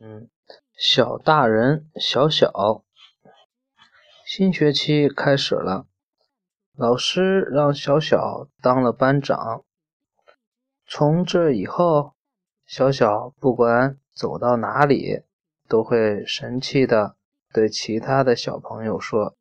[0.00, 0.30] 嗯，
[0.76, 2.84] 小大人，小小，
[4.24, 5.86] 新学期开始了，
[6.76, 9.64] 老师让小小当了班长。
[10.86, 12.14] 从这以后，
[12.64, 15.22] 小小不管走到哪里，
[15.66, 17.16] 都会神气的
[17.52, 19.36] 对其他的小朋友说：“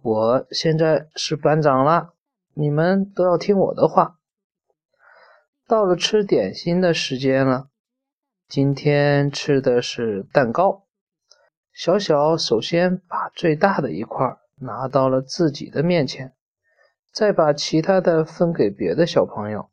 [0.00, 2.14] 我现在是班长了，
[2.54, 4.20] 你们都要听我的话。”
[5.66, 7.71] 到了吃点心的时间了。
[8.52, 10.82] 今天吃的是蛋糕。
[11.72, 16.34] 小小首先把最大的一块拿到了自己的面前，
[17.10, 19.70] 再把其他的分给别的小朋友。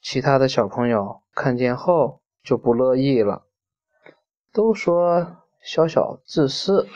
[0.00, 3.44] 其他的小朋友看见后就不乐意了，
[4.50, 6.88] 都说小小自私。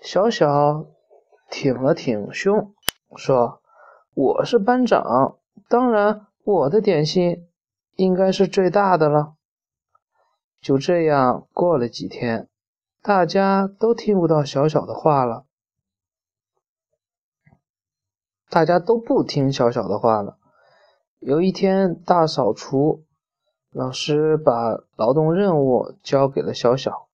[0.00, 0.86] 小小
[1.50, 2.72] 挺了挺胸，
[3.16, 3.60] 说
[4.14, 7.48] ：“我是班长，当然我的点心。”
[7.96, 9.34] 应该是最大的了。
[10.60, 12.48] 就这样过了几天，
[13.02, 15.44] 大家都听不到小小的话了，
[18.48, 20.38] 大家都不听小小的话了。
[21.18, 23.04] 有一天大扫除，
[23.70, 27.08] 老师把劳动任务交给了小小，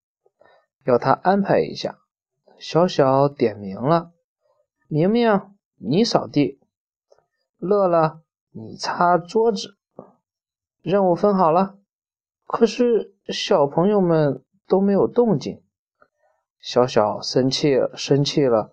[0.84, 1.99] 要他安排一下。
[2.59, 4.12] 小小点名了
[4.87, 5.43] ：“明明，
[5.77, 6.61] 你扫地；
[7.59, 9.77] 乐乐，你擦桌子。”
[10.83, 11.78] 任务分好了，
[12.44, 15.62] 可是小朋友们都没有动静。
[16.61, 18.72] 小小生气了，生气了，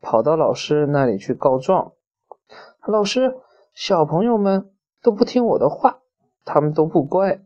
[0.00, 1.92] 跑到老师那里去告状。
[2.86, 3.36] 老师，
[3.74, 4.72] 小朋友们
[5.02, 6.00] 都不听我的话，
[6.46, 7.40] 他们都不乖。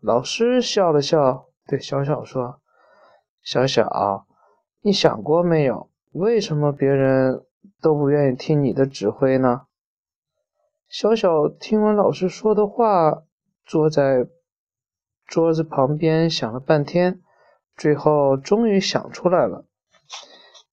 [0.00, 2.60] 老师笑了笑，对小小说
[3.42, 4.26] ：“小小，
[4.80, 7.44] 你想过没有，为什么别人
[7.82, 9.66] 都不愿意听你的指挥呢？”
[10.88, 13.22] 小小听完老师说的话，
[13.66, 14.26] 坐在
[15.26, 17.20] 桌子旁边想了半天，
[17.76, 19.66] 最后终于想出来了。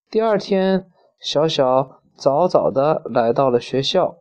[0.09, 4.20] 第二天，小小早早的来到了学校，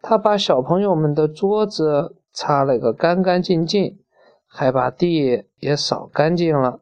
[0.00, 3.98] 他把小朋友们的桌子擦了个干干净净，
[4.46, 6.80] 还把地也扫干净了。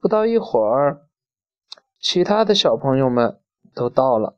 [0.00, 1.02] 不到一会儿，
[2.00, 3.38] 其他的小朋友们
[3.74, 4.36] 都到了，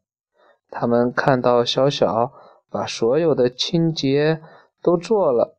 [0.68, 2.32] 他们看到小小。
[2.72, 4.40] 把所有的清洁
[4.80, 5.58] 都做了，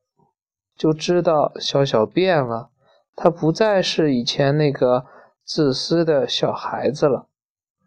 [0.76, 2.72] 就知道小小变了。
[3.16, 5.06] 他不再是以前那个
[5.44, 7.28] 自私的小孩子了。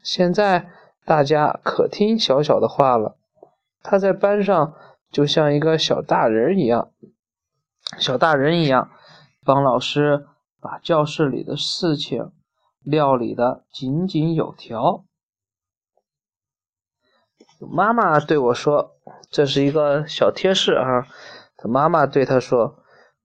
[0.00, 0.70] 现在
[1.04, 3.16] 大家可听小小的话了。
[3.82, 4.74] 他在班上
[5.10, 6.92] 就像一个小大人一样，
[7.98, 8.90] 小大人一样，
[9.44, 10.26] 帮老师
[10.60, 12.30] 把教室里的事情
[12.84, 15.04] 料理的井井有条。
[17.58, 18.95] 妈妈对我说。
[19.30, 21.06] 这是一个小贴士啊！
[21.56, 22.82] 他妈妈对他说：“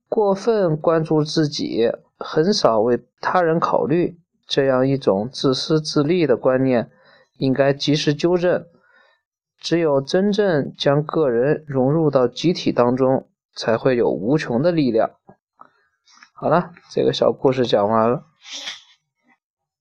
[0.10, 4.18] 过分关注自己，很少为他人考虑，
[4.48, 6.90] 这样一种自私自利的观念，
[7.38, 8.66] 应该及时纠正。
[9.60, 15.12] 只有真正将个人融入到集体当中，才会有无穷的力量。”
[16.34, 18.24] 好了，这个小故事讲完了。